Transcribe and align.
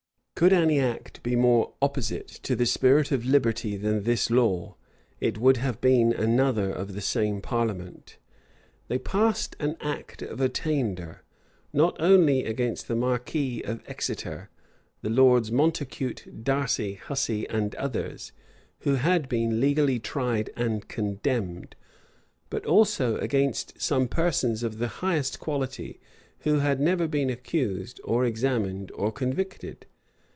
Could 0.33 0.53
any 0.53 0.79
act 0.79 1.21
be 1.21 1.35
more 1.35 1.75
opposite 1.83 2.27
to 2.41 2.55
the 2.55 2.65
spirit 2.65 3.11
of 3.11 3.25
liberty 3.27 3.77
than 3.77 4.01
this 4.05 4.31
law, 4.31 4.73
it 5.19 5.37
would 5.37 5.57
have 5.57 5.79
been 5.79 6.11
another 6.11 6.71
of 6.71 6.93
the 6.95 7.01
same 7.01 7.41
parliament. 7.41 8.17
They 8.87 8.97
passed 8.97 9.55
an 9.59 9.77
act 9.81 10.23
of 10.23 10.41
attainder, 10.41 11.21
not 11.71 11.95
only 11.99 12.43
against 12.43 12.87
the 12.87 12.95
marquis 12.95 13.61
of 13.61 13.83
Exeter, 13.87 14.49
the 15.03 15.11
lords 15.11 15.51
Montacute, 15.51 16.43
Darcy, 16.43 16.95
Hussey, 16.95 17.47
and 17.47 17.75
others, 17.75 18.31
who 18.79 18.95
had 18.95 19.29
been 19.29 19.59
legally 19.61 19.99
tried 19.99 20.49
and 20.55 20.87
condemned, 20.87 21.75
but 22.49 22.65
also 22.65 23.17
against 23.17 23.79
some 23.79 24.07
persons 24.07 24.63
of 24.63 24.79
the 24.79 24.87
highest 25.05 25.39
quality, 25.39 25.99
who 26.39 26.57
had 26.59 26.79
never 26.79 27.07
been 27.07 27.29
accused, 27.29 28.01
or 28.03 28.25
examined, 28.25 28.91
or 28.93 29.11
convicted. 29.11 29.85